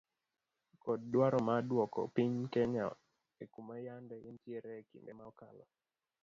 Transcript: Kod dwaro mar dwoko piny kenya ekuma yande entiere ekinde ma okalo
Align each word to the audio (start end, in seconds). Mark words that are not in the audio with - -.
Kod 0.83 0.99
dwaro 1.11 1.39
mar 1.47 1.61
dwoko 1.69 1.99
piny 2.15 2.33
kenya 2.53 2.85
ekuma 3.43 3.73
yande 3.85 4.15
entiere 4.29 4.69
ekinde 4.81 5.11
ma 5.15 5.25
okalo 5.31 5.65